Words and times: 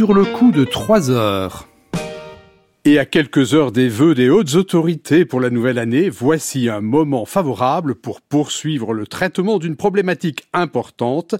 sur 0.00 0.14
le 0.14 0.24
coup 0.24 0.50
de 0.50 0.64
3 0.64 1.10
heures. 1.10 1.68
Et 2.86 2.98
à 2.98 3.04
quelques 3.04 3.52
heures 3.52 3.70
des 3.70 3.90
vœux 3.90 4.14
des 4.14 4.30
hautes 4.30 4.54
autorités 4.54 5.26
pour 5.26 5.38
la 5.38 5.50
nouvelle 5.50 5.76
année, 5.76 6.08
voici 6.08 6.70
un 6.70 6.80
moment 6.80 7.26
favorable 7.26 7.94
pour 7.94 8.22
poursuivre 8.22 8.94
le 8.94 9.06
traitement 9.06 9.58
d'une 9.58 9.76
problématique 9.76 10.48
importante 10.54 11.34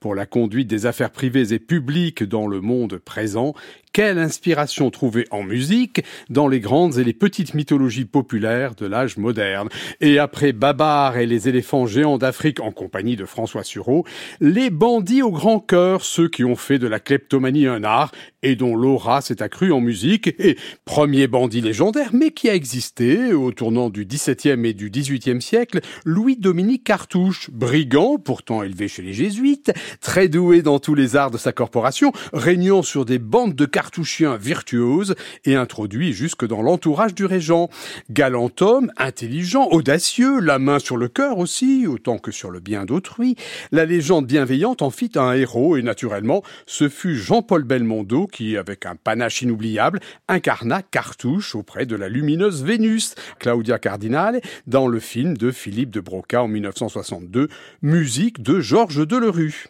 pour 0.00 0.14
la 0.14 0.24
conduite 0.24 0.66
des 0.66 0.86
affaires 0.86 1.10
privées 1.10 1.52
et 1.52 1.58
publiques 1.58 2.24
dans 2.24 2.46
le 2.46 2.62
monde 2.62 2.96
présent 2.96 3.52
quelle 3.96 4.18
inspiration 4.18 4.90
trouver 4.90 5.24
en 5.30 5.42
musique 5.42 6.02
dans 6.28 6.48
les 6.48 6.60
grandes 6.60 6.98
et 6.98 7.02
les 7.02 7.14
petites 7.14 7.54
mythologies 7.54 8.04
populaires 8.04 8.74
de 8.74 8.84
l'âge 8.84 9.16
moderne? 9.16 9.70
Et 10.02 10.18
après 10.18 10.52
Babar 10.52 11.16
et 11.16 11.24
les 11.24 11.48
éléphants 11.48 11.86
géants 11.86 12.18
d'Afrique 12.18 12.60
en 12.60 12.72
compagnie 12.72 13.16
de 13.16 13.24
François 13.24 13.64
Sureau, 13.64 14.04
les 14.38 14.68
bandits 14.68 15.22
au 15.22 15.30
grand 15.30 15.60
cœur, 15.60 16.04
ceux 16.04 16.28
qui 16.28 16.44
ont 16.44 16.56
fait 16.56 16.78
de 16.78 16.86
la 16.86 17.00
kleptomanie 17.00 17.66
un 17.66 17.84
art 17.84 18.12
et 18.42 18.54
dont 18.54 18.76
l'aura 18.76 19.22
s'est 19.22 19.42
accrue 19.42 19.72
en 19.72 19.80
musique, 19.80 20.28
et 20.38 20.58
premier 20.84 21.26
bandit 21.26 21.62
légendaire, 21.62 22.10
mais 22.12 22.32
qui 22.32 22.50
a 22.50 22.54
existé 22.54 23.32
au 23.32 23.50
tournant 23.50 23.88
du 23.88 24.04
XVIIe 24.04 24.64
et 24.66 24.74
du 24.74 24.90
XVIIIe 24.90 25.40
siècle, 25.40 25.80
Louis-Dominique 26.04 26.84
Cartouche, 26.84 27.50
brigand, 27.50 28.18
pourtant 28.18 28.62
élevé 28.62 28.88
chez 28.88 29.02
les 29.02 29.14
jésuites, 29.14 29.72
très 30.02 30.28
doué 30.28 30.60
dans 30.60 30.78
tous 30.78 30.94
les 30.94 31.16
arts 31.16 31.30
de 31.30 31.38
sa 31.38 31.52
corporation, 31.52 32.12
régnant 32.34 32.82
sur 32.82 33.06
des 33.06 33.18
bandes 33.18 33.54
de 33.54 33.64
cartouches 33.64 33.85
cartouchien 33.86 34.36
virtuose 34.36 35.14
et 35.44 35.54
introduit 35.54 36.12
jusque 36.12 36.44
dans 36.44 36.60
l'entourage 36.60 37.14
du 37.14 37.24
régent. 37.24 37.70
Galant 38.10 38.50
homme, 38.58 38.90
intelligent, 38.96 39.68
audacieux, 39.70 40.40
la 40.40 40.58
main 40.58 40.80
sur 40.80 40.96
le 40.96 41.06
cœur 41.06 41.38
aussi, 41.38 41.86
autant 41.86 42.18
que 42.18 42.32
sur 42.32 42.50
le 42.50 42.58
bien 42.58 42.84
d'autrui, 42.84 43.36
la 43.70 43.84
légende 43.84 44.26
bienveillante 44.26 44.82
en 44.82 44.90
fit 44.90 45.12
un 45.14 45.34
héros 45.34 45.76
et 45.76 45.82
naturellement, 45.82 46.42
ce 46.66 46.88
fut 46.88 47.14
Jean-Paul 47.14 47.62
Belmondo 47.62 48.26
qui, 48.26 48.56
avec 48.56 48.86
un 48.86 48.96
panache 48.96 49.42
inoubliable, 49.42 50.00
incarna 50.26 50.82
Cartouche 50.82 51.54
auprès 51.54 51.86
de 51.86 51.94
la 51.94 52.08
lumineuse 52.08 52.64
Vénus, 52.64 53.14
Claudia 53.38 53.78
Cardinale, 53.78 54.40
dans 54.66 54.88
le 54.88 54.98
film 54.98 55.36
de 55.36 55.52
Philippe 55.52 55.90
de 55.90 56.00
Broca 56.00 56.42
en 56.42 56.48
1962, 56.48 57.48
musique 57.82 58.42
de 58.42 58.58
Georges 58.58 59.06
Delerue. 59.06 59.66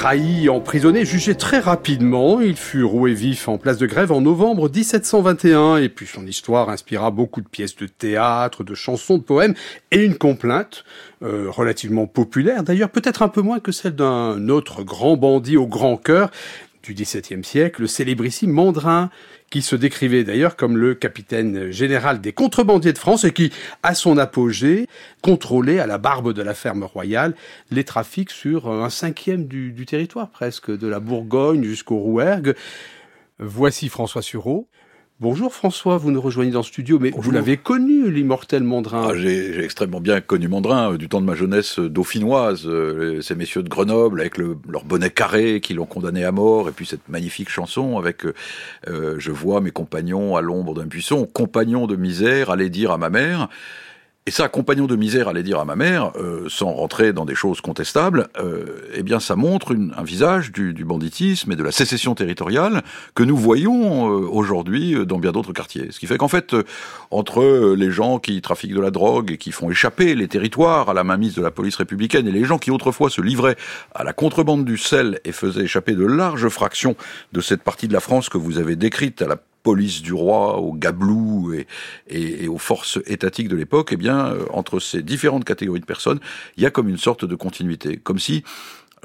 Trahi, 0.00 0.48
emprisonné, 0.48 1.04
jugé 1.04 1.34
très 1.34 1.58
rapidement. 1.58 2.40
Il 2.40 2.56
fut 2.56 2.82
roué 2.82 3.12
vif 3.12 3.50
en 3.50 3.58
place 3.58 3.76
de 3.76 3.84
grève 3.84 4.12
en 4.12 4.22
novembre 4.22 4.70
1721 4.74 5.76
et 5.76 5.90
puis 5.90 6.06
son 6.06 6.26
histoire 6.26 6.70
inspira 6.70 7.10
beaucoup 7.10 7.42
de 7.42 7.48
pièces 7.48 7.76
de 7.76 7.86
théâtre, 7.86 8.64
de 8.64 8.74
chansons, 8.74 9.18
de 9.18 9.22
poèmes 9.22 9.54
et 9.90 10.02
une 10.02 10.16
complainte 10.16 10.86
euh, 11.22 11.50
relativement 11.50 12.06
populaire, 12.06 12.62
d'ailleurs 12.62 12.88
peut-être 12.88 13.20
un 13.20 13.28
peu 13.28 13.42
moins 13.42 13.60
que 13.60 13.72
celle 13.72 13.94
d'un 13.94 14.48
autre 14.48 14.84
grand 14.84 15.18
bandit 15.18 15.58
au 15.58 15.66
grand 15.66 15.98
cœur 15.98 16.30
du 16.82 16.94
XVIIe 16.94 17.44
siècle, 17.44 17.82
le 17.82 17.86
célébrissime 17.86 18.50
Mandrin, 18.50 19.10
qui 19.50 19.62
se 19.62 19.76
décrivait 19.76 20.24
d'ailleurs 20.24 20.56
comme 20.56 20.76
le 20.76 20.94
capitaine 20.94 21.70
général 21.70 22.20
des 22.20 22.32
contrebandiers 22.32 22.92
de 22.92 22.98
France 22.98 23.24
et 23.24 23.32
qui, 23.32 23.52
à 23.82 23.94
son 23.94 24.16
apogée, 24.16 24.86
contrôlait 25.22 25.80
à 25.80 25.86
la 25.86 25.98
barbe 25.98 26.32
de 26.32 26.42
la 26.42 26.54
ferme 26.54 26.84
royale 26.84 27.34
les 27.70 27.84
trafics 27.84 28.30
sur 28.30 28.70
un 28.70 28.90
cinquième 28.90 29.46
du, 29.46 29.72
du 29.72 29.86
territoire 29.86 30.30
presque, 30.30 30.70
de 30.70 30.86
la 30.86 31.00
Bourgogne 31.00 31.64
jusqu'au 31.64 31.96
Rouergue. 31.96 32.54
Voici 33.38 33.88
François 33.88 34.22
Sureau. 34.22 34.68
Bonjour 35.20 35.52
François, 35.52 35.98
vous 35.98 36.10
nous 36.10 36.20
rejoignez 36.22 36.50
dans 36.50 36.60
le 36.60 36.64
studio, 36.64 36.98
mais 36.98 37.10
vous 37.14 37.30
l'avez 37.30 37.58
connu, 37.58 38.10
l'immortel 38.10 38.62
Mondrin. 38.62 39.08
Ah, 39.10 39.14
j'ai 39.14 39.62
extrêmement 39.62 40.00
bien 40.00 40.22
connu 40.22 40.48
Mondrin, 40.48 40.92
euh, 40.92 40.96
du 40.96 41.10
temps 41.10 41.20
de 41.20 41.26
ma 41.26 41.34
jeunesse 41.34 41.78
euh, 41.78 41.90
dauphinoise, 41.90 42.62
euh, 42.64 43.20
ces 43.20 43.34
messieurs 43.34 43.62
de 43.62 43.68
Grenoble 43.68 44.22
avec 44.22 44.38
le, 44.38 44.56
leur 44.66 44.82
bonnet 44.82 45.10
carré 45.10 45.60
qui 45.60 45.74
l'ont 45.74 45.84
condamné 45.84 46.24
à 46.24 46.32
mort, 46.32 46.70
et 46.70 46.72
puis 46.72 46.86
cette 46.86 47.06
magnifique 47.10 47.50
chanson 47.50 47.98
avec 47.98 48.24
Je 48.86 49.30
vois 49.30 49.60
mes 49.60 49.72
compagnons 49.72 50.36
à 50.36 50.40
l'ombre 50.40 50.72
d'un 50.72 50.86
buisson, 50.86 51.26
compagnons 51.26 51.86
de 51.86 51.96
misère, 51.96 52.48
allez 52.48 52.70
dire 52.70 52.90
à 52.90 52.96
ma 52.96 53.10
mère». 53.10 53.50
Et 54.30 54.32
ça, 54.32 54.48
compagnon 54.48 54.86
de 54.86 54.94
misère, 54.94 55.26
allait 55.26 55.42
dire 55.42 55.58
à 55.58 55.64
ma 55.64 55.74
mère, 55.74 56.12
euh, 56.14 56.44
sans 56.48 56.70
rentrer 56.70 57.12
dans 57.12 57.24
des 57.24 57.34
choses 57.34 57.60
contestables, 57.60 58.28
euh, 58.38 58.80
eh 58.94 59.02
bien, 59.02 59.18
ça 59.18 59.34
montre 59.34 59.74
un 59.74 60.04
visage 60.04 60.52
du, 60.52 60.72
banditisme 60.84 61.50
et 61.50 61.56
de 61.56 61.64
la 61.64 61.72
sécession 61.72 62.14
territoriale 62.14 62.82
que 63.16 63.24
nous 63.24 63.36
voyons 63.36 64.08
euh, 64.08 64.28
aujourd'hui 64.28 64.94
dans 65.04 65.18
bien 65.18 65.32
d'autres 65.32 65.52
quartiers. 65.52 65.88
Ce 65.90 65.98
qui 65.98 66.06
fait 66.06 66.16
qu'en 66.16 66.28
fait, 66.28 66.54
entre 67.10 67.74
les 67.76 67.90
gens 67.90 68.20
qui 68.20 68.40
trafiquent 68.40 68.74
de 68.74 68.80
la 68.80 68.92
drogue 68.92 69.32
et 69.32 69.36
qui 69.36 69.50
font 69.50 69.68
échapper 69.68 70.14
les 70.14 70.28
territoires 70.28 70.88
à 70.88 70.94
la 70.94 71.02
mainmise 71.02 71.34
de 71.34 71.42
la 71.42 71.50
police 71.50 71.74
républicaine 71.74 72.28
et 72.28 72.32
les 72.32 72.44
gens 72.44 72.58
qui 72.58 72.70
autrefois 72.70 73.10
se 73.10 73.20
livraient 73.20 73.56
à 73.96 74.04
la 74.04 74.12
contrebande 74.12 74.64
du 74.64 74.78
sel 74.78 75.18
et 75.24 75.32
faisaient 75.32 75.64
échapper 75.64 75.94
de 75.94 76.06
larges 76.06 76.48
fractions 76.50 76.94
de 77.32 77.40
cette 77.40 77.64
partie 77.64 77.88
de 77.88 77.92
la 77.92 78.00
France 78.00 78.28
que 78.28 78.38
vous 78.38 78.58
avez 78.58 78.76
décrite 78.76 79.22
à 79.22 79.26
la 79.26 79.38
police 79.62 80.02
du 80.02 80.12
roi, 80.12 80.58
au 80.58 80.72
gablou 80.72 81.52
et, 82.08 82.48
aux 82.48 82.58
forces 82.58 82.98
étatiques 83.06 83.48
de 83.48 83.56
l'époque, 83.56 83.90
eh 83.92 83.96
bien, 83.96 84.28
euh, 84.28 84.44
entre 84.50 84.80
ces 84.80 85.02
différentes 85.02 85.44
catégories 85.44 85.80
de 85.80 85.86
personnes, 85.86 86.20
il 86.56 86.62
y 86.62 86.66
a 86.66 86.70
comme 86.70 86.88
une 86.88 86.98
sorte 86.98 87.24
de 87.24 87.34
continuité, 87.34 87.96
comme 87.96 88.18
si, 88.18 88.42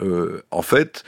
euh, 0.01 0.41
en 0.51 0.61
fait, 0.61 1.03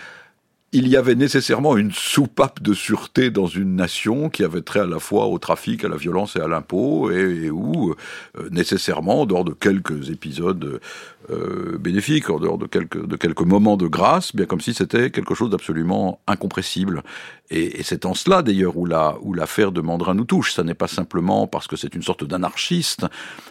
il 0.74 0.88
y 0.90 0.98
avait 0.98 1.16
nécessairement 1.16 1.78
une 1.78 1.94
soupape 1.94 2.62
de 2.62 2.74
sûreté 2.74 3.32
dans 3.32 3.48
une 3.48 3.76
nation 3.76 4.30
qui 4.30 4.44
avait 4.44 4.62
trait 4.62 4.82
à 4.82 4.86
la 4.86 5.00
fois 5.00 5.28
au 5.28 5.40
trafic, 5.40 5.86
à 5.86 5.88
la 5.88 5.96
violence 5.96 6.36
et 6.36 6.42
à 6.42 6.48
l'impôt, 6.48 7.10
et, 7.10 7.50
où 7.50 7.96
euh, 8.38 8.50
nécessairement, 8.52 9.22
en 9.22 9.26
dehors 9.26 9.46
de 9.46 9.54
quelques 9.54 10.10
épisodes 10.10 10.82
euh, 11.30 11.78
bénéfiques, 11.78 12.30
en 12.30 12.40
dehors 12.40 12.58
de 12.58 12.66
quelques, 12.66 13.06
de 13.06 13.16
quelques 13.16 13.42
moments 13.42 13.78
de 13.78 13.88
grâce, 13.88 14.36
bien 14.36 14.46
comme 14.46 14.62
si 14.62 14.74
c'était 14.74 15.12
quelque 15.12 15.36
chose 15.36 15.50
d'absolument 15.50 16.20
incompressible. 16.28 17.04
Et, 17.50 17.80
et 17.80 17.84
c'est 17.84 18.06
en 18.06 18.14
cela 18.14 18.42
d'ailleurs 18.42 18.78
où 18.78 18.86
la 18.86 19.16
où 19.22 19.34
l'affaire 19.34 19.72
de 19.72 19.82
Mandrin 19.82 20.14
nous 20.14 20.26
touche. 20.26 20.54
Ça 20.54 20.64
n'est 20.64 20.74
pas 20.74 20.88
simplement 20.88 21.48
parce 21.48 21.68
que 21.68 21.76
c'est 21.76 21.96
une 21.96 22.04
sorte 22.04 22.24
d'anarchiste, 22.24 23.06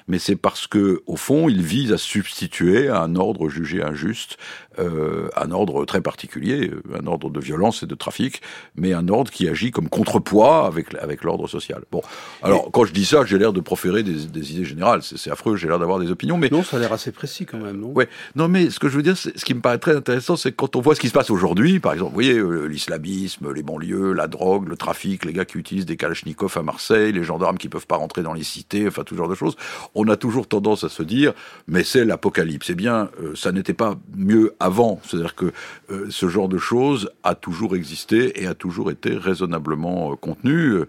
mais 0.08 0.18
c'est 0.18 0.36
parce 0.36 0.66
que 0.66 1.02
au 1.06 1.16
fond, 1.16 1.48
il 1.48 1.62
vise 1.62 1.92
à 1.92 1.98
substituer 1.98 2.88
à 2.88 3.02
un 3.02 3.16
ordre 3.16 3.48
jugé 3.48 3.82
injuste 3.82 4.36
euh, 4.78 5.28
un 5.36 5.50
ordre 5.52 5.84
très 5.86 6.02
particulier, 6.02 6.70
un 6.94 7.06
ordre 7.06 7.30
de 7.30 7.40
violence 7.40 7.82
et 7.82 7.86
de 7.86 7.94
trafic, 7.94 8.42
mais 8.76 8.92
un 8.92 9.08
ordre 9.08 9.30
qui 9.30 9.48
agit 9.48 9.70
comme 9.70 9.88
contrepoids 9.88 10.66
avec, 10.66 10.94
avec 11.00 11.24
l'ordre 11.24 11.48
social. 11.48 11.82
Bon, 11.90 12.02
alors 12.42 12.70
quand 12.72 12.84
je 12.84 12.92
dis 12.92 13.06
ça, 13.06 13.24
j'ai 13.24 13.38
l'air 13.38 13.54
de 13.54 13.60
proférer 13.60 14.02
des, 14.02 14.26
des 14.26 14.52
idées 14.52 14.66
générales, 14.66 15.02
c'est 15.02 15.30
affreux, 15.30 15.56
j'ai 15.56 15.68
l'air 15.68 15.78
d'avoir 15.78 15.98
des 15.98 16.10
opinions, 16.10 16.36
mais... 16.36 16.50
Non, 16.50 16.62
ça 16.62 16.76
a 16.76 16.80
l'air 16.80 16.92
assez 16.92 17.10
précis 17.10 17.46
quand 17.46 17.58
même, 17.58 17.65
non? 17.72 17.92
Ouais, 17.92 18.08
non 18.34 18.48
mais 18.48 18.70
ce 18.70 18.78
que 18.78 18.88
je 18.88 18.96
veux 18.96 19.02
dire, 19.02 19.16
ce 19.16 19.30
qui 19.30 19.54
me 19.54 19.60
paraît 19.60 19.78
très 19.78 19.96
intéressant, 19.96 20.36
c'est 20.36 20.52
quand 20.52 20.76
on 20.76 20.80
voit 20.80 20.94
ce 20.94 21.00
qui 21.00 21.08
se 21.08 21.12
passe 21.12 21.30
aujourd'hui, 21.30 21.80
par 21.80 21.92
exemple, 21.92 22.10
vous 22.10 22.14
voyez, 22.14 22.38
euh, 22.38 22.66
l'islamisme, 22.66 23.52
les 23.52 23.62
banlieues, 23.62 24.12
la 24.12 24.26
drogue, 24.26 24.68
le 24.68 24.76
trafic, 24.76 25.24
les 25.24 25.32
gars 25.32 25.44
qui 25.44 25.58
utilisent 25.58 25.86
des 25.86 25.96
kalachnikovs 25.96 26.56
à 26.56 26.62
Marseille, 26.62 27.12
les 27.12 27.24
gendarmes 27.24 27.58
qui 27.58 27.68
peuvent 27.68 27.86
pas 27.86 27.96
rentrer 27.96 28.22
dans 28.22 28.32
les 28.32 28.42
cités, 28.42 28.86
enfin 28.86 29.02
tout 29.04 29.16
genre 29.16 29.28
de 29.28 29.34
choses, 29.34 29.56
on 29.94 30.08
a 30.08 30.16
toujours 30.16 30.46
tendance 30.46 30.84
à 30.84 30.88
se 30.88 31.02
dire, 31.02 31.32
mais 31.66 31.84
c'est 31.84 32.04
l'apocalypse. 32.04 32.70
Eh 32.70 32.74
bien, 32.74 33.10
euh, 33.22 33.34
ça 33.34 33.52
n'était 33.52 33.74
pas 33.74 33.96
mieux 34.16 34.54
avant. 34.60 35.00
C'est-à-dire 35.04 35.34
que 35.34 35.52
euh, 35.90 36.06
ce 36.10 36.28
genre 36.28 36.48
de 36.48 36.58
choses 36.58 37.10
a 37.22 37.34
toujours 37.34 37.76
existé 37.76 38.42
et 38.42 38.46
a 38.46 38.54
toujours 38.54 38.90
été 38.90 39.16
raisonnablement 39.16 40.16
contenu. 40.16 40.80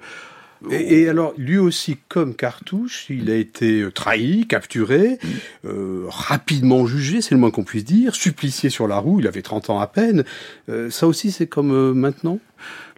Euh, 0.65 0.71
et, 0.71 1.07
alors, 1.09 1.33
lui 1.38 1.57
aussi, 1.57 1.98
comme 2.09 2.36
Cartouche, 2.36 3.07
il 3.09 3.30
a 3.30 3.36
été 3.36 3.86
trahi, 3.94 4.48
capturé, 4.48 5.19
mm. 5.63 6.07
rapidement 6.07 6.86
jugé, 6.86 7.21
c'est 7.21 7.36
le 7.36 7.39
moins 7.39 7.51
qu'on 7.51 7.63
puisse 7.63 7.86
dire, 7.86 8.15
supplicié 8.15 8.69
sur 8.69 8.88
la 8.88 8.98
roue, 8.98 9.19
il 9.19 9.27
avait 9.27 9.42
30 9.42 9.69
ans 9.69 9.80
à 9.80 9.88
peine. 9.88 10.24
ça 10.89 11.07
aussi, 11.07 11.31
c'est 11.31 11.48
comme 11.48 11.94
maintenant? 11.94 12.39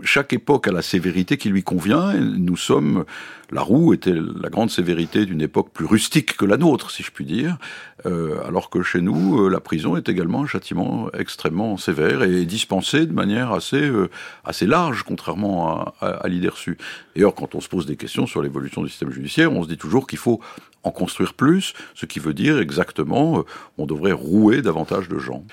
Chaque 0.03 0.33
époque 0.33 0.67
a 0.67 0.71
la 0.71 0.81
sévérité 0.81 1.37
qui 1.37 1.49
lui 1.49 1.63
convient. 1.63 2.11
Et 2.11 2.19
nous 2.19 2.57
sommes 2.57 3.05
la 3.51 3.61
roue 3.61 3.93
était 3.93 4.13
la 4.13 4.49
grande 4.49 4.69
sévérité 4.69 5.25
d'une 5.25 5.41
époque 5.41 5.71
plus 5.73 5.85
rustique 5.85 6.37
que 6.37 6.45
la 6.45 6.57
nôtre, 6.57 6.91
si 6.91 7.01
je 7.01 7.11
puis 7.11 7.25
dire, 7.25 7.57
euh, 8.05 8.45
alors 8.45 8.69
que 8.69 8.83
chez 8.83 9.01
nous, 9.01 9.41
euh, 9.41 9.49
la 9.49 9.59
prison 9.59 9.97
est 9.97 10.07
également 10.07 10.43
un 10.43 10.45
châtiment 10.45 11.09
extrêmement 11.17 11.77
sévère 11.77 12.21
et 12.23 12.45
dispensé 12.45 13.05
de 13.05 13.13
manière 13.13 13.51
assez, 13.51 13.81
euh, 13.81 14.09
assez 14.43 14.67
large, 14.67 15.03
contrairement 15.03 15.69
à, 15.69 15.95
à, 15.99 16.07
à 16.09 16.27
l'idée 16.27 16.49
reçue. 16.49 16.77
D'ailleurs, 17.15 17.33
quand 17.33 17.55
on 17.55 17.61
se 17.61 17.69
pose 17.69 17.85
des 17.85 17.95
questions 17.95 18.27
sur 18.27 18.41
l'évolution 18.43 18.83
du 18.83 18.89
système 18.89 19.11
judiciaire, 19.11 19.51
on 19.51 19.63
se 19.63 19.67
dit 19.67 19.77
toujours 19.77 20.05
qu'il 20.05 20.19
faut 20.19 20.39
en 20.83 20.91
construire 20.91 21.33
plus, 21.33 21.73
ce 21.93 22.05
qui 22.05 22.19
veut 22.19 22.33
dire 22.33 22.59
exactement, 22.59 23.43
on 23.77 23.85
devrait 23.85 24.13
rouer 24.13 24.61
davantage 24.61 25.09
de 25.09 25.19
gens. 25.19 25.43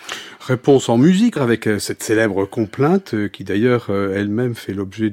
Réponse 0.40 0.88
en 0.88 0.98
musique 0.98 1.36
avec 1.36 1.68
cette 1.78 2.02
célèbre 2.02 2.44
complainte 2.44 3.14
qui 3.32 3.42
d'ailleurs 3.44 3.90
elle-même 3.90 4.54
fait 4.54 4.72
l'objet 4.72 5.10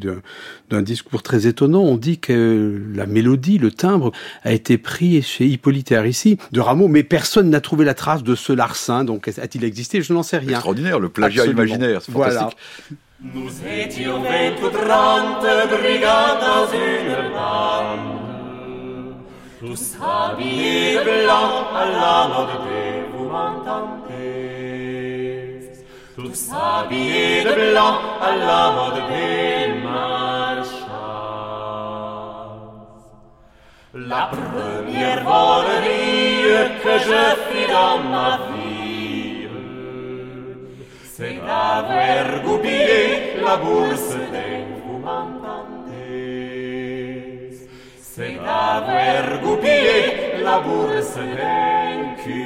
d'un 0.69 0.81
discours 0.81 1.23
très 1.23 1.47
étonnant. 1.47 1.81
On 1.81 1.97
dit 1.97 2.19
que 2.19 2.79
la 2.93 3.05
mélodie, 3.05 3.57
le 3.57 3.71
timbre 3.71 4.11
a 4.43 4.51
été 4.51 4.77
pris 4.77 5.21
chez 5.21 5.45
Hippolyte 5.45 5.93
ici 6.05 6.37
de 6.51 6.59
Rameau, 6.59 6.87
mais 6.87 7.03
personne 7.03 7.49
n'a 7.49 7.61
trouvé 7.61 7.83
la 7.83 7.93
trace 7.93 8.23
de 8.23 8.35
ce 8.35 8.53
larcin. 8.53 9.03
Donc 9.03 9.27
a-t-il 9.27 9.63
existé? 9.63 10.01
Je 10.01 10.13
n'en 10.13 10.23
sais 10.23 10.37
rien. 10.37 10.51
Extraordinaire, 10.51 10.99
le 10.99 11.09
plagiat 11.09 11.43
Absolument. 11.43 11.63
imaginaire, 11.63 12.01
c'est 12.01 12.11
fantastique. 12.11 12.57
Voilà. 13.21 13.33
Nous 13.33 13.49
étions 13.65 14.21
vingt-trente 14.21 15.45
brigades 15.69 16.39
dans 16.41 16.67
une 16.73 17.31
bande, 17.31 18.32
tous 19.65 19.95
habillés 20.01 20.97
de 20.97 21.03
blanc 21.03 21.51
à 21.73 21.85
la 21.85 22.27
mode 22.31 22.55
des, 22.65 22.95
vous 23.13 23.27
m'entendez 23.29 24.11
Tous 26.15 26.41
habillés 26.51 27.43
de 27.45 27.53
blanc 27.71 27.95
à 28.21 28.23
la 28.35 28.63
mode 28.75 29.01
des 29.09 29.63
La 33.95 34.23
première 34.35 35.23
volerie 35.23 36.71
que 36.83 36.93
je 37.07 37.23
fis 37.45 37.67
dans 37.71 37.99
ma 38.09 38.29
vie, 38.49 39.47
c'est 41.13 41.37
d'avoir 41.47 42.25
goupillé 42.43 43.37
la 43.45 43.55
bourse 43.57 44.15
des 44.33 44.72
C'est 48.15 48.35
d'avoir 48.35 49.41
goupillé 49.41 50.43
la 50.43 50.59
bourse 50.59 51.15
d'un 51.15 52.13
curé. 52.23 52.43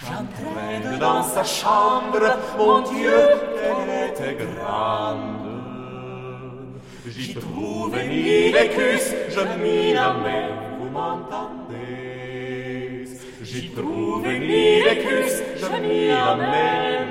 J'entrais 0.00 0.98
dans 0.98 1.22
sa 1.22 1.44
chambre, 1.44 2.36
mon 2.58 2.80
Dieu, 2.80 3.20
qu'elle 3.54 4.10
était 4.10 4.36
grande. 4.42 5.46
J'y 7.06 7.34
trouve 7.34 7.96
ni 7.96 8.50
l'écus, 8.50 9.14
je 9.28 9.42
mis 9.62 9.92
la 9.92 10.14
main, 10.14 10.48
vous 10.80 10.90
m'entendez? 10.90 11.76
J'y 13.42 13.70
trouve 13.70 14.26
ni 14.26 14.82
l'écus, 14.82 15.40
je 15.56 15.68
mis 15.86 16.08
la. 16.08 17.07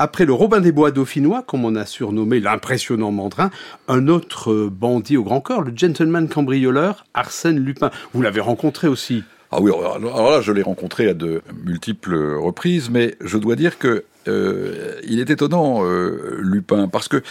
Après 0.00 0.24
le 0.24 0.32
Robin 0.32 0.60
des 0.60 0.70
Bois 0.70 0.92
dauphinois, 0.92 1.42
comme 1.42 1.64
on 1.64 1.74
a 1.74 1.84
surnommé 1.84 2.38
l'impressionnant 2.38 3.10
Mandrin, 3.10 3.50
un 3.88 4.06
autre 4.06 4.68
bandit 4.70 5.16
au 5.16 5.24
grand 5.24 5.40
corps, 5.40 5.62
le 5.62 5.72
gentleman 5.74 6.28
cambrioleur 6.28 7.04
Arsène 7.14 7.58
Lupin. 7.58 7.90
Vous 8.14 8.22
l'avez 8.22 8.40
rencontré 8.40 8.86
aussi 8.86 9.24
ah 9.50 9.62
oui, 9.62 9.72
alors 9.72 10.30
là, 10.30 10.42
je 10.42 10.52
l'ai 10.52 10.60
rencontré 10.60 11.08
à 11.08 11.14
de 11.14 11.40
multiples 11.64 12.34
reprises, 12.34 12.90
mais 12.90 13.14
je 13.22 13.38
dois 13.38 13.56
dire 13.56 13.78
que 13.78 14.04
euh, 14.28 15.00
il 15.08 15.20
est 15.20 15.30
étonnant, 15.30 15.86
euh, 15.86 16.36
Lupin, 16.42 16.86
parce 16.86 17.08
que, 17.08 17.22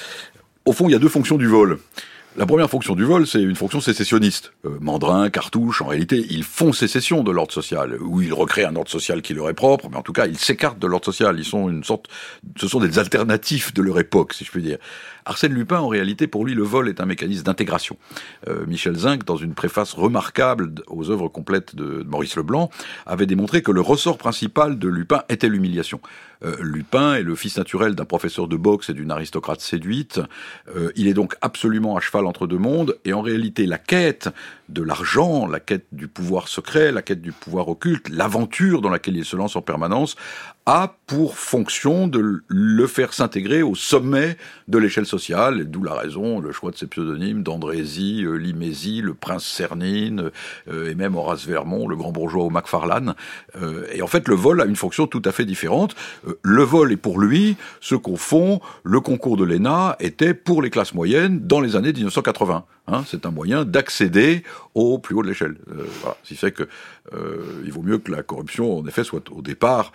au 0.66 0.74
fond, 0.74 0.90
il 0.90 0.94
y 0.94 0.96
a 0.96 1.00
deux 1.00 1.10
fonctions 1.10 1.38
du 1.38 1.46
vol. 1.46 1.78
La 2.38 2.46
première 2.46 2.70
fonction 2.70 2.94
du 2.94 3.04
vol, 3.04 3.26
c'est 3.26 3.42
une 3.42 3.56
fonction 3.56 3.82
sécessionniste. 3.82 4.54
Euh, 4.64 4.78
Mandrin, 4.80 5.32
Cartouche, 5.32 5.82
en 5.82 5.88
réalité, 5.88 6.24
ils 6.30 6.44
font 6.44 6.72
sécession 6.72 7.24
de 7.24 7.32
l'ordre 7.32 7.52
social, 7.52 7.98
ou 8.00 8.22
ils 8.22 8.32
recréent 8.32 8.70
un 8.70 8.76
ordre 8.76 8.92
social 8.92 9.24
qui 9.24 9.34
leur 9.34 9.50
est 9.50 9.56
propre, 9.56 9.90
mais 9.90 9.98
en 9.98 10.04
tout 10.04 10.14
cas, 10.14 10.28
ils 10.28 10.38
s'écartent 10.38 10.78
de 10.78 10.86
l'ordre 10.86 11.06
social. 11.06 11.40
Ils 11.40 11.46
sont 11.46 11.68
une 11.68 11.84
sorte, 11.84 12.06
ce 12.56 12.68
sont 12.68 12.80
des 12.80 13.00
alternatifs 13.00 13.74
de 13.74 13.82
leur 13.82 13.98
époque, 13.98 14.34
si 14.34 14.46
je 14.46 14.52
puis 14.52 14.62
dire. 14.62 14.78
Arsène 15.26 15.54
Lupin, 15.54 15.80
en 15.80 15.88
réalité, 15.88 16.28
pour 16.28 16.46
lui, 16.46 16.54
le 16.54 16.62
vol 16.62 16.88
est 16.88 17.02
un 17.02 17.08
mécanisme 17.08 17.44
d'intégration. 17.44 17.98
Euh, 18.48 18.68
Michel 18.68 18.96
Zinc, 18.96 19.26
dans 19.26 19.36
une 19.36 19.56
préface 19.56 19.94
remarquable 19.94 20.76
aux 20.86 21.10
œuvres 21.10 21.30
complètes 21.30 21.76
de 21.76 22.06
Maurice 22.08 22.38
Leblanc, 22.38 22.70
avait 23.08 23.26
démontré 23.26 23.64
que 23.64 23.72
le 23.72 23.82
ressort 23.82 24.20
principal 24.20 24.78
de 24.78 24.88
Lupin 24.88 25.24
était 25.28 25.50
l'humiliation. 25.50 26.00
Euh, 26.46 26.56
Lupin 26.62 27.16
est 27.16 27.24
le 27.24 27.36
fils 27.36 27.58
naturel 27.58 27.96
d'un 27.96 28.06
professeur 28.06 28.48
de 28.48 28.56
boxe 28.56 28.92
et 28.92 28.94
d'une 28.94 29.10
aristocrate 29.10 29.60
séduite. 29.60 30.22
Il 30.96 31.08
est 31.08 31.14
donc 31.14 31.36
absolument 31.42 31.98
à 31.98 32.00
cheval 32.00 32.27
entre 32.28 32.48
deux 32.48 32.58
mondes, 32.58 32.98
et 33.06 33.14
en 33.14 33.22
réalité, 33.22 33.66
la 33.66 33.78
quête 33.78 34.30
de 34.70 34.82
l'argent, 34.82 35.48
la 35.48 35.60
quête 35.60 35.86
du 35.92 36.08
pouvoir 36.08 36.48
secret, 36.48 36.92
la 36.92 37.02
quête 37.02 37.22
du 37.22 37.32
pouvoir 37.32 37.68
occulte, 37.70 38.10
l'aventure 38.10 38.82
dans 38.82 38.90
laquelle 38.90 39.18
il 39.18 39.26
se 39.26 39.36
lance 39.36 39.56
en 39.56 39.62
permanence, 39.62 40.16
a 40.68 40.98
pour 41.08 41.38
fonction 41.38 42.08
de 42.08 42.42
le 42.46 42.88
faire 42.88 43.14
s'intégrer 43.14 43.64
au 43.64 43.74
sommet 43.74 44.36
de 44.68 44.78
l'échelle 44.78 45.06
sociale, 45.06 45.64
d'où 45.64 45.82
la 45.82 45.94
raison, 45.94 46.42
le 46.42 46.52
choix 46.52 46.72
de 46.72 46.76
ces 46.76 46.88
pseudonymes 46.88 47.42
d'Andrézy, 47.42 48.26
euh, 48.26 48.36
Limézy, 48.36 49.02
le 49.02 49.14
prince 49.14 49.46
Cernine, 49.46 50.30
euh, 50.70 50.92
et 50.92 50.96
même 50.96 51.16
Horace 51.16 51.48
Vermont, 51.48 51.88
le 51.88 51.96
grand 51.96 52.12
bourgeois 52.12 52.44
au 52.44 52.50
Macfarlane. 52.50 53.16
Euh, 53.62 53.88
et 53.94 54.02
en 54.02 54.08
fait, 54.08 54.28
le 54.28 54.36
vol 54.36 54.60
a 54.60 54.66
une 54.66 54.76
fonction 54.76 55.08
tout 55.08 55.22
à 55.24 55.32
fait 55.32 55.46
différente. 55.46 55.96
Le 56.42 56.64
vol 56.64 56.92
est 56.92 56.98
pour 56.98 57.18
lui 57.18 57.56
ce 57.80 57.96
qu'au 57.96 58.18
fond, 58.18 58.60
le 58.84 59.00
concours 59.00 59.38
de 59.38 59.46
l'ENA 59.46 59.96
était 60.02 60.34
pour 60.34 60.62
les 60.62 60.70
classes 60.70 60.94
moyennes 60.94 61.48
dans 61.48 61.62
les 61.62 61.78
années 61.78 61.94
1980. 61.94 62.66
Hein, 62.88 63.04
c'est 63.06 63.26
un 63.26 63.32
moyen 63.32 63.66
d'accéder 63.66 64.44
au 64.74 64.98
plus 64.98 65.16
haut 65.16 65.22
de 65.22 65.28
l'échelle. 65.28 65.58
Euh, 65.70 65.86
voilà. 66.02 66.18
Ce 66.24 66.46
que 66.48 66.68
euh, 67.14 67.62
il 67.66 67.72
vaut 67.72 67.82
mieux 67.82 67.98
que 67.98 68.12
la 68.12 68.24
corruption, 68.24 68.78
en 68.78 68.88
effet, 68.88 69.04
soit 69.04 69.30
au 69.32 69.42
départ 69.42 69.92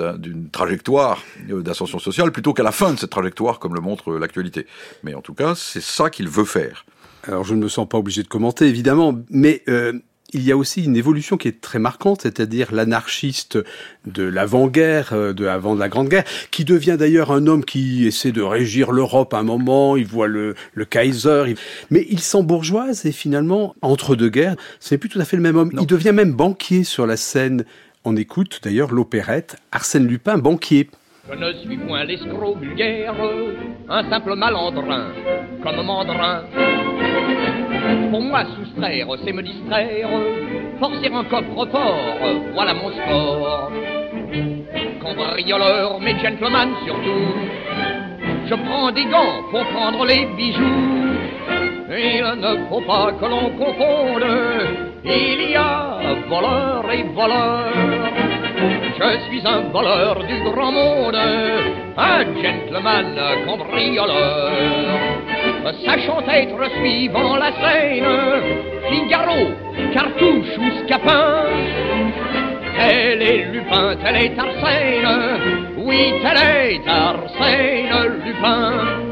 euh, 0.00 0.16
d'une 0.16 0.48
trajectoire 0.50 1.22
euh, 1.50 1.62
d'ascension 1.62 1.98
sociale 1.98 2.30
plutôt 2.30 2.52
qu'à 2.52 2.62
la 2.62 2.72
fin 2.72 2.92
de 2.92 2.98
cette 2.98 3.10
trajectoire, 3.10 3.58
comme 3.58 3.74
le 3.74 3.80
montre 3.80 4.14
l'actualité. 4.14 4.66
Mais 5.02 5.14
en 5.14 5.22
tout 5.22 5.34
cas, 5.34 5.54
c'est 5.54 5.82
ça 5.82 6.10
qu'il 6.10 6.28
veut 6.28 6.44
faire. 6.44 6.84
Alors, 7.24 7.44
je 7.44 7.54
ne 7.54 7.62
me 7.62 7.68
sens 7.68 7.88
pas 7.88 7.98
obligé 7.98 8.22
de 8.22 8.28
commenter, 8.28 8.66
évidemment, 8.66 9.18
mais 9.30 9.62
euh, 9.68 9.92
il 10.32 10.42
y 10.42 10.52
a 10.52 10.56
aussi 10.56 10.84
une 10.84 10.96
évolution 10.96 11.36
qui 11.36 11.48
est 11.48 11.60
très 11.60 11.78
marquante, 11.78 12.22
c'est-à-dire 12.22 12.72
l'anarchiste 12.72 13.58
de 14.06 14.22
l'avant-guerre, 14.22 15.12
euh, 15.12 15.32
de 15.32 15.46
avant 15.46 15.74
de 15.74 15.80
la 15.80 15.88
Grande 15.88 16.08
Guerre, 16.08 16.24
qui 16.50 16.64
devient 16.64 16.96
d'ailleurs 16.98 17.30
un 17.30 17.46
homme 17.46 17.64
qui 17.64 18.06
essaie 18.06 18.32
de 18.32 18.42
régir 18.42 18.92
l'Europe 18.92 19.34
à 19.34 19.38
un 19.38 19.42
moment, 19.42 19.96
il 19.96 20.06
voit 20.06 20.26
le, 20.26 20.54
le 20.74 20.84
Kaiser, 20.84 21.44
il... 21.48 21.56
mais 21.90 22.06
il 22.10 22.20
s'embourgeoise 22.20 23.06
et 23.06 23.12
finalement, 23.12 23.74
entre 23.82 24.16
deux 24.16 24.30
guerres, 24.30 24.56
ce 24.80 24.94
n'est 24.94 24.98
plus 24.98 25.08
tout 25.08 25.20
à 25.20 25.24
fait 25.24 25.36
le 25.36 25.42
même 25.42 25.56
homme. 25.56 25.70
Non. 25.72 25.82
Il 25.82 25.86
devient 25.86 26.12
même 26.12 26.32
banquier 26.32 26.84
sur 26.84 27.06
la 27.06 27.16
scène. 27.16 27.64
On 28.04 28.16
écoute 28.16 28.60
d'ailleurs 28.62 28.92
l'opérette 28.92 29.56
Arsène 29.72 30.06
Lupin, 30.06 30.38
banquier. 30.38 30.90
Je 31.28 31.34
ne 31.34 31.52
suis 31.54 31.76
point 31.78 32.04
l'escroc 32.04 32.56
vulgaire, 32.60 33.14
un 33.88 34.08
simple 34.08 34.36
malandrin, 34.36 35.08
comme 35.62 35.84
mandrin. 35.84 36.44
Pour 38.10 38.22
moi, 38.22 38.44
soustraire, 38.56 39.06
c'est 39.24 39.32
me 39.32 39.42
distraire, 39.42 40.08
forcer 40.78 41.10
un 41.12 41.24
coffre 41.24 41.66
fort, 41.70 41.96
voilà 42.54 42.74
mon 42.74 42.90
sport. 42.90 43.70
Cambrioleur, 45.00 46.00
mais 46.00 46.18
gentleman 46.18 46.70
surtout, 46.84 47.34
je 48.46 48.54
prends 48.54 48.90
des 48.92 49.04
gants 49.04 49.42
pour 49.50 49.64
prendre 49.66 50.04
les 50.04 50.26
bijoux. 50.36 51.06
Il 51.88 52.40
ne 52.40 52.66
faut 52.68 52.80
pas 52.80 53.12
que 53.12 53.24
l'on 53.24 53.50
confonde, 53.50 54.24
il 55.04 55.50
y 55.50 55.56
a 55.56 55.98
voleur 56.28 56.84
et 56.92 57.04
voleur. 57.14 57.72
Je 58.98 59.18
suis 59.28 59.46
un 59.46 59.60
voleur 59.70 60.18
du 60.24 60.40
grand 60.50 60.72
monde, 60.72 61.16
un 61.96 62.24
gentleman 62.42 63.16
cambrioleur. 63.46 64.50
Sachant 65.84 66.22
être 66.28 66.70
suivant 66.78 67.36
la 67.36 67.50
scène, 67.50 68.04
Figaro, 68.88 69.50
Cartouche 69.92 70.58
ou 70.58 70.84
Scapin. 70.84 71.44
Tel 72.78 73.22
est 73.22 73.52
Lupin, 73.52 73.96
tel 73.96 74.16
est 74.16 74.38
Arsène, 74.38 75.74
oui, 75.78 76.12
tel 76.22 76.36
est 76.36 76.88
Arsène 76.88 78.22
Lupin 78.24 79.06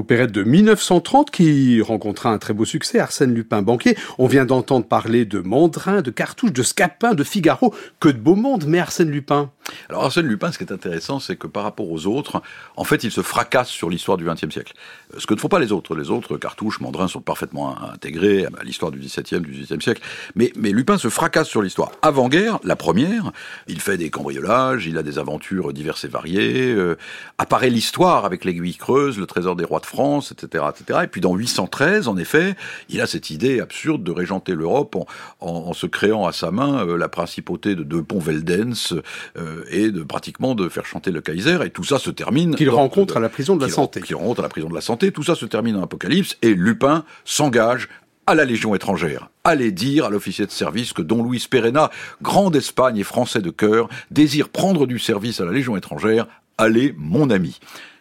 opérette 0.00 0.32
de 0.32 0.42
1930 0.42 1.30
qui 1.30 1.80
rencontra 1.82 2.30
un 2.30 2.38
très 2.38 2.52
beau 2.52 2.64
succès, 2.64 2.98
Arsène 2.98 3.32
Lupin 3.32 3.62
banquier. 3.62 3.96
On 4.18 4.26
vient 4.26 4.44
d'entendre 4.44 4.86
parler 4.86 5.24
de 5.24 5.38
Mandrin, 5.38 6.02
de 6.02 6.10
Cartouche, 6.10 6.52
de 6.52 6.62
Scapin, 6.64 7.14
de 7.14 7.22
Figaro, 7.22 7.72
que 8.00 8.08
de 8.08 8.18
beau 8.18 8.34
monde, 8.34 8.64
mais 8.66 8.80
Arsène 8.80 9.10
Lupin. 9.10 9.52
Alors 9.88 10.04
Arsène 10.04 10.26
Lupin, 10.26 10.52
ce 10.52 10.58
qui 10.58 10.64
est 10.64 10.72
intéressant, 10.72 11.20
c'est 11.20 11.36
que 11.36 11.46
par 11.46 11.62
rapport 11.62 11.90
aux 11.90 12.06
autres, 12.06 12.42
en 12.76 12.84
fait, 12.84 13.04
il 13.04 13.10
se 13.10 13.22
fracasse 13.22 13.68
sur 13.68 13.90
l'histoire 13.90 14.16
du 14.16 14.24
XXe 14.24 14.50
siècle. 14.50 14.74
Ce 15.18 15.26
que 15.26 15.34
ne 15.34 15.40
font 15.40 15.48
pas 15.48 15.58
les 15.58 15.72
autres. 15.72 15.94
Les 15.94 16.10
autres, 16.10 16.36
Cartouche, 16.36 16.80
Mandrin, 16.80 17.08
sont 17.08 17.20
parfaitement 17.20 17.76
intégrés 17.82 18.46
à 18.58 18.64
l'histoire 18.64 18.90
du 18.90 18.98
XVIIe, 18.98 19.40
du 19.40 19.50
XVIIIe 19.50 19.82
siècle. 19.82 20.02
Mais, 20.34 20.52
Lupin 20.70 20.98
se 20.98 21.08
fracasse 21.08 21.48
sur 21.48 21.62
l'histoire. 21.62 21.90
Avant-guerre, 22.02 22.60
la 22.64 22.76
première, 22.76 23.32
il 23.66 23.80
fait 23.80 23.96
des 23.96 24.10
cambriolages, 24.10 24.86
il 24.86 24.96
a 24.98 25.02
des 25.02 25.18
aventures 25.18 25.72
diverses 25.72 26.04
et 26.04 26.08
variées. 26.08 26.72
Euh, 26.72 26.96
apparaît 27.38 27.70
l'histoire 27.70 28.24
avec 28.24 28.44
l'aiguille 28.44 28.76
creuse, 28.76 29.18
le 29.18 29.26
trésor 29.26 29.56
des 29.56 29.64
rois 29.64 29.80
de 29.80 29.86
France, 29.86 30.32
etc., 30.32 30.64
etc. 30.70 31.00
Et 31.04 31.06
puis 31.06 31.20
dans 31.20 31.34
813, 31.34 32.08
en 32.08 32.16
effet, 32.16 32.54
il 32.88 33.00
a 33.00 33.06
cette 33.06 33.30
idée 33.30 33.60
absurde 33.60 34.04
de 34.04 34.12
régenter 34.12 34.54
l'Europe 34.54 34.96
en, 35.40 35.72
se 35.72 35.86
créant 35.86 36.26
à 36.26 36.32
sa 36.32 36.50
main 36.50 36.86
euh, 36.86 36.96
la 36.96 37.08
principauté 37.08 37.74
de, 37.74 37.82
de 37.82 38.00
Pont-Veldens 38.00 38.94
euh, 39.36 39.59
et 39.70 39.90
de 39.90 40.02
pratiquement 40.02 40.54
de 40.54 40.68
faire 40.68 40.86
chanter 40.86 41.10
le 41.10 41.20
Kaiser. 41.20 41.58
Et 41.64 41.70
tout 41.70 41.84
ça 41.84 41.98
se 41.98 42.10
termine 42.10 42.54
qu'il 42.54 42.70
rencontre 42.70 43.16
à 43.16 43.20
la 43.20 43.28
prison 43.28 43.56
de 43.56 43.64
la 43.64 43.70
santé. 43.70 44.00
Qu'il 44.00 44.16
rencontre 44.16 44.40
à 44.40 44.42
la 44.44 44.48
prison 44.48 44.68
de 44.68 44.74
la 44.74 44.80
santé. 44.80 45.12
Tout 45.12 45.22
ça 45.22 45.34
se 45.34 45.46
termine 45.46 45.76
en 45.76 45.82
Apocalypse 45.82 46.36
et 46.42 46.54
Lupin 46.54 47.04
s'engage 47.24 47.88
à 48.26 48.34
la 48.34 48.44
Légion 48.44 48.74
étrangère. 48.74 49.28
Allez 49.44 49.72
dire 49.72 50.04
à 50.04 50.10
l'officier 50.10 50.46
de 50.46 50.50
service 50.50 50.92
que 50.92 51.02
Don 51.02 51.24
Luis 51.24 51.46
Perena, 51.50 51.90
grand 52.22 52.50
d'Espagne 52.50 52.98
et 52.98 53.04
français 53.04 53.40
de 53.40 53.50
cœur, 53.50 53.88
désire 54.10 54.48
prendre 54.48 54.86
du 54.86 54.98
service 54.98 55.40
à 55.40 55.44
la 55.44 55.52
Légion 55.52 55.76
étrangère. 55.76 56.26
Allez, 56.58 56.94
mon 56.96 57.30
ami. 57.30 57.58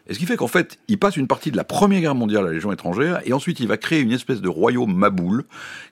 Et 0.10 0.16
ce 0.16 0.20
qui 0.20 0.25
fait 0.25 0.38
qu'en 0.38 0.48
fait, 0.48 0.80
il 0.88 0.98
passe 0.98 1.18
une 1.18 1.28
partie 1.28 1.51
de 1.51 1.58
la 1.58 1.63
Première 1.63 2.01
Guerre 2.01 2.16
mondiale 2.16 2.46
à 2.46 2.48
la 2.48 2.54
Légion 2.54 2.72
étrangère, 2.72 3.22
et 3.25 3.34
ensuite 3.34 3.60
il 3.60 3.68
va 3.68 3.78
créer 3.78 4.00
une 4.00 4.12
espèce 4.12 4.42
de 4.42 4.50
royaume 4.50 4.92
Maboul, 4.92 5.44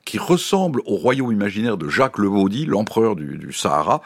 qui 0.06 0.18
ressemble 0.18 0.82
au 0.86 0.96
royaume 0.96 1.32
imaginaire 1.32 1.78
de 1.78 1.88
Jacques 1.88 2.18
le 2.18 2.28
l'empereur 2.66 3.16
du, 3.16 3.52
Sahara, 3.52 4.02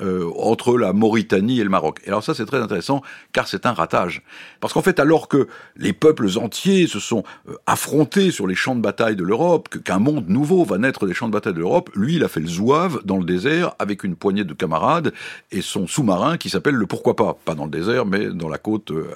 euh, 0.00 0.30
entre 0.38 0.76
la 0.78 0.92
Mauritanie 0.92 1.60
et 1.60 1.64
le 1.64 1.70
Maroc. 1.70 2.00
Et 2.04 2.08
alors 2.08 2.22
ça, 2.22 2.34
c'est 2.34 2.46
très 2.46 2.60
intéressant, 2.60 3.02
car 3.32 3.48
c'est 3.48 3.66
un 3.66 3.72
ratage. 3.72 4.22
Parce 4.60 4.72
qu'en 4.72 4.82
fait, 4.82 5.00
alors 5.00 5.28
que 5.28 5.48
les 5.76 5.92
peuples 5.92 6.28
entiers 6.36 6.86
se 6.86 7.00
sont 7.00 7.24
euh, 7.48 7.54
affrontés 7.66 8.30
sur 8.30 8.46
les 8.46 8.54
champs 8.54 8.76
de 8.76 8.80
bataille 8.80 9.16
de 9.16 9.24
l'Europe, 9.24 9.68
qu'un 9.82 9.98
monde 9.98 10.28
nouveau 10.28 10.64
va 10.64 10.78
naître 10.78 11.06
des 11.06 11.14
champs 11.14 11.26
de 11.26 11.32
bataille 11.32 11.54
de 11.54 11.60
l'Europe, 11.60 11.90
lui, 11.94 12.16
il 12.16 12.24
a 12.24 12.28
fait 12.28 12.40
le 12.40 12.46
zouave 12.46 13.00
dans 13.04 13.18
le 13.18 13.24
désert 13.24 13.74
avec 13.78 14.04
une 14.04 14.14
poignée 14.14 14.44
de 14.44 14.54
camarades 14.54 15.12
et 15.50 15.62
son 15.62 15.86
sous-marin 15.86 16.36
qui 16.36 16.50
s'appelle 16.50 16.74
le 16.74 16.86
pourquoi 16.86 17.16
pas, 17.16 17.36
pas 17.44 17.54
dans 17.54 17.64
le 17.64 17.70
désert, 17.70 18.06
mais 18.06 18.26
dans 18.26 18.48
la 18.48 18.58
côte 18.58 18.90
euh, 18.90 19.14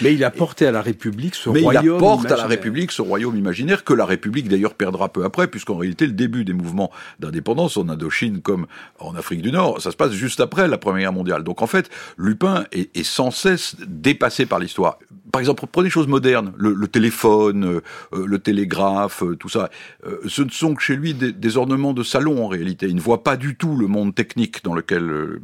Mais 0.00 0.14
il 0.14 0.24
a 0.24 0.30
porté 0.30 0.66
à 0.66 0.70
la 0.70 0.82
République 0.82 1.34
ce 1.34 1.50
mais 1.50 1.62
royaume. 1.62 1.84
il 1.84 1.96
apporte 1.96 2.20
imaginaire. 2.20 2.38
à 2.38 2.42
la 2.42 2.48
République 2.48 2.92
ce 2.92 3.02
royaume 3.02 3.36
imaginaire 3.36 3.84
que 3.84 3.94
la 3.94 4.04
République 4.04 4.48
d'ailleurs 4.48 4.74
perdra 4.74 5.08
peu 5.08 5.24
après, 5.24 5.48
puisqu'en 5.48 5.76
réalité 5.76 6.06
le 6.06 6.12
début 6.12 6.44
des 6.44 6.52
mouvements 6.52 6.90
d'indépendance 7.20 7.76
en 7.76 7.88
Indochine 7.88 8.40
comme 8.40 8.66
en 8.98 9.14
Afrique 9.14 9.42
du 9.42 9.52
Nord, 9.52 9.80
ça 9.80 9.90
se 9.90 9.96
passe 9.96 10.12
juste 10.12 10.40
après 10.40 10.68
la 10.68 10.78
Première 10.78 11.02
Guerre 11.02 11.12
mondiale. 11.12 11.42
Donc 11.42 11.62
en 11.62 11.66
fait, 11.66 11.90
Lupin 12.16 12.64
est, 12.72 12.96
est 12.96 13.04
sans 13.04 13.30
cesse 13.30 13.76
dépassé 13.86 14.46
par 14.46 14.58
l'histoire. 14.58 14.98
Par 15.32 15.40
exemple, 15.40 15.64
prenez 15.70 15.86
des 15.88 15.90
choses 15.90 16.06
modernes, 16.06 16.52
le, 16.56 16.72
le 16.72 16.88
téléphone, 16.88 17.64
euh, 17.64 18.26
le 18.26 18.38
télégraphe, 18.38 19.22
euh, 19.22 19.36
tout 19.36 19.48
ça. 19.48 19.70
Euh, 20.06 20.18
ce 20.26 20.42
ne 20.42 20.50
sont 20.50 20.74
que 20.74 20.82
chez 20.82 20.96
lui 20.96 21.14
des, 21.14 21.32
des, 21.32 21.56
ornements 21.56 21.92
de 21.92 22.02
salon 22.02 22.44
en 22.44 22.48
réalité. 22.48 22.86
Il 22.86 22.96
ne 22.96 23.00
voit 23.00 23.22
pas 23.24 23.36
du 23.36 23.56
tout 23.56 23.76
le 23.76 23.86
monde 23.86 24.14
technique 24.14 24.62
dans 24.64 24.74
lequel 24.74 25.02
euh, 25.02 25.40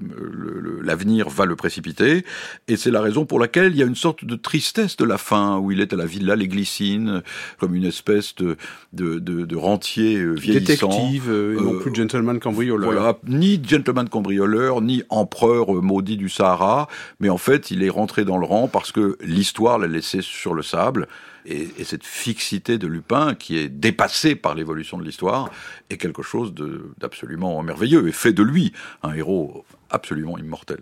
l'avenir 0.82 1.28
va 1.28 1.46
le 1.46 1.56
précipiter. 1.56 2.24
Et 2.68 2.76
c'est 2.76 2.90
la 2.90 3.00
raison 3.00 3.24
pour 3.24 3.38
laquelle 3.38 3.72
il 3.72 3.78
y 3.78 3.82
a 3.82 3.86
une 3.86 3.96
sorte 3.96 4.24
de 4.24 4.36
tristesse 4.36 4.96
de 4.96 5.04
la 5.04 5.18
fin, 5.18 5.58
où 5.58 5.72
il 5.72 5.80
est 5.80 5.92
à 5.92 5.96
la 5.96 6.06
villa 6.06 6.36
Les 6.36 6.48
Glycines, 6.48 7.22
comme 7.58 7.74
une 7.74 7.84
espèce 7.84 8.34
de, 8.36 8.56
de, 8.92 9.18
de, 9.18 9.44
de 9.44 9.56
rentier 9.56 10.16
euh, 10.16 10.34
vieillissant. 10.34 10.88
Détective, 10.88 11.30
euh, 11.30 11.60
non 11.60 11.78
plus 11.78 11.94
gentleman 11.94 12.38
cambrioleur. 12.38 12.92
Voilà, 12.92 13.18
ni 13.26 13.60
gentleman 13.64 14.08
cambrioleur, 14.08 14.80
ni 14.80 15.02
empereur 15.08 15.74
euh, 15.74 15.80
maudit 15.80 16.16
du 16.16 16.28
Sahara, 16.28 16.88
mais 17.20 17.28
en 17.28 17.38
fait, 17.38 17.70
il 17.70 17.82
est 17.82 17.90
rentré 17.90 18.24
dans 18.24 18.38
le 18.38 18.46
rang 18.46 18.68
parce 18.68 18.92
que 18.92 19.16
l'histoire 19.22 19.78
l'a 19.82 19.88
laissé 19.88 20.22
sur 20.22 20.54
le 20.54 20.62
sable. 20.62 21.08
Et, 21.44 21.68
et, 21.76 21.84
cette 21.84 22.04
fixité 22.04 22.78
de 22.78 22.86
Lupin, 22.86 23.34
qui 23.34 23.58
est 23.58 23.68
dépassée 23.68 24.36
par 24.36 24.54
l'évolution 24.54 24.96
de 24.96 25.04
l'histoire, 25.04 25.50
est 25.90 25.96
quelque 25.96 26.22
chose 26.22 26.54
d'absolument 26.98 27.60
merveilleux 27.62 28.06
et 28.06 28.12
fait 28.12 28.32
de 28.32 28.44
lui 28.44 28.72
un 29.02 29.12
héros 29.12 29.64
absolument 29.90 30.38
immortel. 30.38 30.78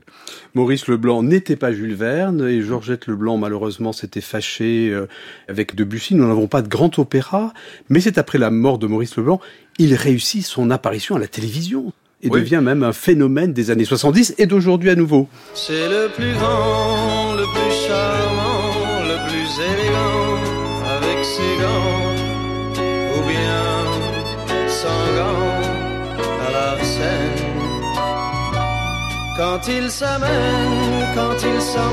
Maurice 0.54 0.86
Leblanc 0.86 1.22
n'était 1.22 1.56
pas 1.56 1.72
Jules 1.72 1.94
Verne 1.94 2.46
et 2.46 2.60
Georgette 2.62 3.06
Leblanc 3.06 3.38
malheureusement 3.38 3.92
s'était 3.92 4.20
fâchée 4.20 4.94
avec 5.48 5.74
Debussy. 5.74 6.14
Nous 6.14 6.28
n'avons 6.28 6.46
pas 6.46 6.62
de 6.62 6.68
grand 6.68 6.98
opéra, 6.98 7.54
mais 7.88 8.00
c'est 8.00 8.18
après 8.18 8.38
la 8.38 8.50
mort 8.50 8.78
de 8.78 8.86
Maurice 8.86 9.16
Leblanc, 9.16 9.40
il 9.78 9.94
réussit 9.94 10.44
son 10.44 10.70
apparition 10.70 11.16
à 11.16 11.18
la 11.18 11.26
télévision 11.26 11.92
et 12.22 12.28
oui. 12.28 12.40
devient 12.40 12.60
même 12.62 12.82
un 12.82 12.92
phénomène 12.92 13.52
des 13.52 13.70
années 13.70 13.84
70 13.84 14.34
et 14.38 14.46
d'aujourd'hui 14.46 14.90
à 14.90 14.94
nouveau. 14.94 15.28
C'est 15.54 15.88
le 15.88 16.08
plus 16.14 16.32
grand, 16.34 17.34
le 17.34 17.44
plus 17.52 17.86
charmant, 17.86 18.29
Quand 29.60 29.68
il 29.68 29.90
s'amène, 29.90 31.06
quand 31.14 31.36
il 31.42 31.60
s'en 31.60 31.92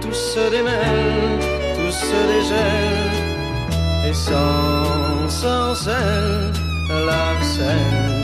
tout 0.00 0.12
se 0.12 0.50
démêle, 0.50 1.38
tout 1.74 1.90
se 1.90 2.18
dégèle, 2.32 4.08
et 4.08 4.14
sans, 4.14 5.28
sans 5.28 5.88
elle, 5.88 6.52
la 7.06 7.44
scène. 7.44 8.22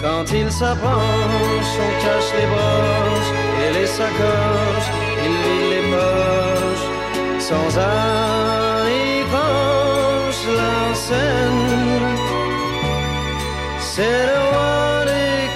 Quand 0.00 0.26
il 0.32 0.50
s'approche, 0.52 1.74
on 1.86 1.92
cache 2.04 2.30
les 2.38 2.46
broches 2.54 3.32
et 3.62 3.70
les 3.78 3.86
sacoches, 3.86 4.90
il 5.24 5.32
vide 5.44 5.70
les 5.70 5.84
poches, 5.92 6.86
sans 7.38 7.78
scène. 7.78 8.73
C'est 13.88 14.26
le 14.26 14.38
roi 14.50 15.04
des 15.06 15.46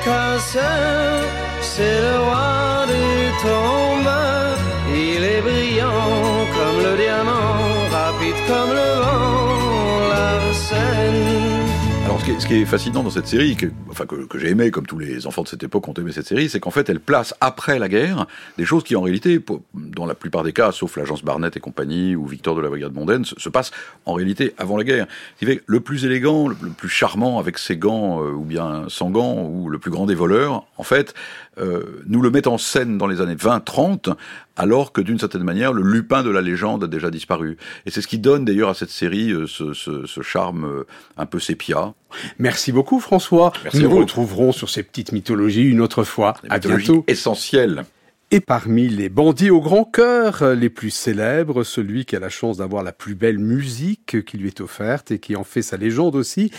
ce 12.39 12.47
qui 12.47 12.55
est 12.57 12.65
fascinant 12.65 13.03
dans 13.03 13.11
cette 13.11 13.27
série, 13.27 13.57
que, 13.57 13.67
enfin 13.89 14.05
que, 14.05 14.39
j'ai 14.39 14.51
aimé, 14.51 14.71
comme 14.71 14.87
tous 14.87 14.99
les 14.99 15.27
enfants 15.27 15.43
de 15.43 15.49
cette 15.49 15.63
époque 15.63 15.89
ont 15.89 15.95
aimé 15.95 16.13
cette 16.13 16.27
série, 16.27 16.49
c'est 16.49 16.61
qu'en 16.61 16.71
fait, 16.71 16.89
elle 16.89 17.01
place 17.01 17.35
après 17.41 17.79
la 17.79 17.89
guerre 17.89 18.27
des 18.59 18.65
choses 18.65 18.85
qui, 18.85 18.97
en 18.97 19.03
réalité, 19.03 19.41
dans 19.75 20.05
la 20.05 20.15
plupart 20.15 20.43
des 20.43 20.53
cas, 20.53 20.73
sauf 20.73 20.97
l'agence 20.97 21.25
Barnett 21.25 21.57
et 21.57 21.61
compagnie 21.61 22.17
ou 22.17 22.27
Victor 22.27 22.55
de 22.55 22.61
la 22.61 22.69
Brigade 22.69 22.93
mondaine, 22.93 23.25
se, 23.25 23.35
se 23.39 23.49
passent 23.49 23.71
en 24.05 24.13
réalité 24.13 24.55
avant 24.59 24.77
la 24.77 24.85
guerre. 24.85 25.07
Ce 25.35 25.39
qui 25.39 25.51
fait 25.51 25.63
le 25.67 25.81
plus 25.81 26.05
élégant, 26.05 26.49
le, 26.49 26.55
plus 26.55 26.89
charmant 26.89 27.39
avec 27.39 27.57
ses 27.57 27.77
gants 27.77 28.23
euh, 28.23 28.31
ou 28.31 28.45
bien 28.45 28.85
sans 28.89 29.11
gants, 29.11 29.45
ou 29.45 29.69
le 29.69 29.79
plus 29.79 29.91
grand 29.91 30.07
des 30.07 30.15
voleurs, 30.15 30.67
en 30.77 30.83
fait, 30.83 31.15
euh, 31.59 32.03
nous 32.07 32.21
le 32.21 32.31
met 32.31 32.47
en 32.47 32.59
scène 32.59 32.99
dans 32.99 33.07
les 33.07 33.21
années 33.21 33.35
20-30, 33.35 34.15
alors 34.57 34.93
que 34.93 35.01
d'une 35.01 35.19
certaine 35.19 35.45
manière, 35.45 35.73
le 35.73 35.83
Lupin 35.83 36.23
de 36.23 36.31
la 36.31 36.43
légende 36.43 36.85
a 36.85 36.87
déjà 36.89 37.11
disparu. 37.11 37.57
Et 37.87 37.91
c'est 37.91 38.01
ce 38.01 38.09
qui 38.09 38.19
donne 38.19 38.45
d'ailleurs 38.45 38.69
à 38.69 38.75
cette 38.75 38.91
série 38.91 39.31
euh, 39.31 39.47
ce, 39.47 40.23
charme 40.23 40.85
un 41.17 41.27
peu 41.27 41.39
sépia. 41.39 41.95
Merci 42.39 42.73
beaucoup 42.73 43.01
François. 43.01 43.53
Merci 43.65 43.83
nous 43.83 43.91
retrouverons 43.91 44.53
sur 44.53 44.71
ces 44.71 44.83
petites 44.83 45.13
mythologies 45.13 45.69
une 45.69 45.81
autre 45.81 46.05
fois. 46.05 46.35
À 46.49 46.59
bientôt. 46.59 47.05
Essentielles. 47.07 47.85
Et 48.31 48.41
parmi 48.41 48.91
les 48.91 49.09
bandits 49.09 49.49
au 49.49 49.63
grand 49.63 49.85
cœur 49.85 50.55
les 50.55 50.69
plus 50.69 50.91
célèbres, 50.91 51.65
celui 51.65 52.05
qui 52.05 52.15
a 52.15 52.21
la 52.21 52.29
chance 52.29 52.59
d'avoir 52.59 52.83
la 52.83 52.93
plus 52.93 53.15
belle 53.15 53.39
musique 53.39 54.23
qui 54.27 54.37
lui 54.37 54.49
est 54.49 54.61
offerte 54.61 55.11
et 55.11 55.19
qui 55.19 55.35
en 55.35 55.45
fait 55.45 55.63
sa 55.63 55.79
légende 55.79 56.15
aussi, 56.15 56.51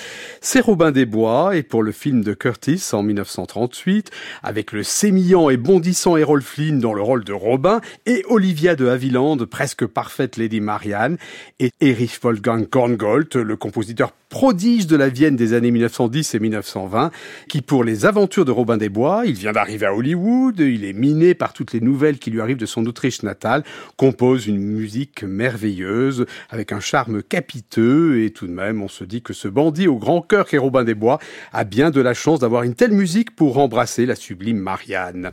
c'est 0.42 0.62
Robin 0.62 0.90
des 0.90 1.06
Bois. 1.06 1.56
Et 1.56 1.62
pour 1.62 1.84
le 1.84 1.92
film 1.92 2.24
de 2.24 2.34
Curtis 2.34 2.84
en 2.92 3.04
1938, 3.04 4.10
avec 4.42 4.72
le 4.72 4.82
sémillant 4.82 5.52
et 5.52 5.58
bondissant 5.58 6.18
Errol 6.18 6.42
Flynn 6.42 6.80
dans 6.80 6.96
le 6.96 7.04
rôle 7.04 7.24
de 7.24 7.34
Robin 7.34 7.82
et 8.08 8.24
Olivia 8.28 8.76
de 8.76 8.88
Havilland, 8.88 9.38
presque 9.46 9.86
parfaite 9.86 10.38
Lady 10.38 10.62
Marianne, 10.62 11.20
et 11.60 11.70
Erich 11.82 12.20
Wolfgang 12.24 12.68
Korngold, 12.68 13.36
le 13.36 13.56
compositeur 13.58 14.12
prodige 14.30 14.88
de 14.88 14.96
la 14.96 15.10
Vienne 15.10 15.36
des 15.36 15.54
années 15.54 15.72
1910 15.72 16.36
et 16.36 16.40
1920, 16.40 17.12
qui 17.48 17.62
pour 17.62 17.84
les 17.84 18.06
aventures 18.06 18.46
de 18.46 18.52
Robin 18.52 18.78
des 18.78 18.90
Bois, 18.90 19.24
il 19.26 19.34
vient 19.34 19.52
d'arriver 19.52 19.88
à 19.88 19.94
Hollywood, 19.94 20.60
il 20.60 20.86
est 20.86 20.94
miné 20.94 21.34
par 21.34 21.54
toutes 21.54 21.74
les 21.74 21.82
nouvelles 21.82 22.20
qui 22.20 22.30
lui 22.30 22.40
arrivent 22.40 22.58
de 22.58 22.66
son 22.66 22.86
Autriche 22.86 23.24
natale, 23.24 23.64
compose 23.98 24.48
une 24.48 24.60
musique 24.60 25.24
merveilleuse, 25.24 26.26
avec 26.50 26.72
un 26.72 26.80
charme 26.80 27.24
capiteux, 27.24 28.24
et 28.24 28.30
tout 28.30 28.48
de 28.48 28.54
même 28.54 28.82
on 28.82 28.88
se 28.88 29.04
dit 29.04 29.22
que 29.22 29.34
ce 29.34 29.48
bandit 29.48 29.88
au 29.88 29.98
grand 29.98 30.22
cœur 30.22 30.48
qu'est 30.48 30.58
Robin 30.58 30.84
des 30.84 30.96
Bois 30.96 31.20
a 31.52 31.64
bien 31.64 31.90
de 31.90 32.02
la 32.02 32.14
chance 32.14 32.40
d'avoir 32.40 32.64
une 32.64 32.76
telle 32.76 32.94
musique 32.94 33.36
pour 33.36 33.58
embrasser 33.58 34.06
la 34.06 34.16
sublime 34.16 34.60
Marianne. 34.60 35.32